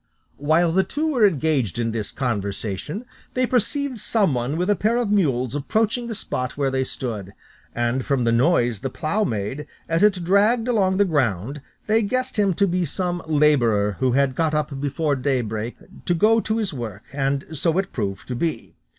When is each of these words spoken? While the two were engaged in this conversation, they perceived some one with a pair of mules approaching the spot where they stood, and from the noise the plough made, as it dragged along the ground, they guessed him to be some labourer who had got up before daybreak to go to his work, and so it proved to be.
While 0.39 0.71
the 0.71 0.83
two 0.83 1.11
were 1.11 1.27
engaged 1.27 1.77
in 1.77 1.91
this 1.91 2.09
conversation, 2.09 3.05
they 3.35 3.45
perceived 3.45 3.99
some 3.99 4.33
one 4.33 4.57
with 4.57 4.67
a 4.71 4.75
pair 4.75 4.97
of 4.97 5.11
mules 5.11 5.53
approaching 5.53 6.07
the 6.07 6.15
spot 6.15 6.57
where 6.57 6.71
they 6.71 6.83
stood, 6.83 7.35
and 7.75 8.03
from 8.03 8.23
the 8.23 8.31
noise 8.31 8.79
the 8.79 8.89
plough 8.89 9.23
made, 9.23 9.67
as 9.87 10.01
it 10.01 10.23
dragged 10.23 10.67
along 10.67 10.97
the 10.97 11.05
ground, 11.05 11.61
they 11.85 12.01
guessed 12.01 12.39
him 12.39 12.55
to 12.55 12.65
be 12.65 12.83
some 12.83 13.21
labourer 13.27 13.97
who 13.99 14.13
had 14.13 14.33
got 14.33 14.55
up 14.55 14.81
before 14.81 15.15
daybreak 15.15 15.77
to 16.05 16.15
go 16.15 16.39
to 16.39 16.57
his 16.57 16.73
work, 16.73 17.03
and 17.13 17.45
so 17.51 17.77
it 17.77 17.91
proved 17.93 18.27
to 18.27 18.35
be. 18.35 18.75